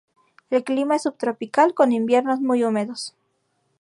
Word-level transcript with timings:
El 0.49 0.63
clima 0.63 0.95
es 0.95 1.03
subtropical, 1.03 1.75
con 1.75 1.91
inviernos 1.91 2.39
muy 2.41 2.63
húmedos. 2.63 3.15